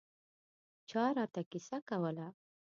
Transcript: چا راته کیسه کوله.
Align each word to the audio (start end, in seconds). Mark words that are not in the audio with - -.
چا 0.89 1.03
راته 1.17 1.41
کیسه 1.51 1.77
کوله. 1.89 2.27